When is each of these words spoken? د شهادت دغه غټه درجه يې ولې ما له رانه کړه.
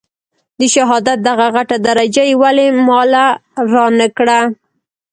د 0.59 0.61
شهادت 0.75 1.17
دغه 1.29 1.47
غټه 1.55 1.77
درجه 1.87 2.23
يې 2.29 2.35
ولې 2.41 2.67
ما 2.85 3.01
له 3.13 3.25
رانه 3.73 4.07
کړه. 4.17 4.39